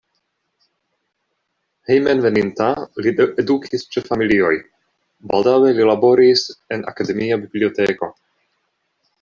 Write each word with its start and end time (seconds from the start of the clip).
Hejmenveninta 1.91 2.69
li 3.07 3.13
edukis 3.45 3.85
ĉe 3.97 4.03
familioj, 4.09 4.51
baldaŭe 5.35 5.77
li 5.81 5.87
laboris 5.91 6.47
en 6.77 6.89
akademia 6.95 7.43
biblioteko. 7.47 8.15